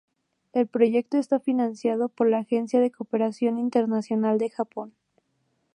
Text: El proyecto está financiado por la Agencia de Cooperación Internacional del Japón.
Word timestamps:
El 0.51 0.65
proyecto 0.65 1.19
está 1.19 1.39
financiado 1.39 2.09
por 2.09 2.27
la 2.27 2.39
Agencia 2.39 2.79
de 2.79 2.89
Cooperación 2.91 3.59
Internacional 3.59 4.39
del 4.39 4.49
Japón. 4.49 4.95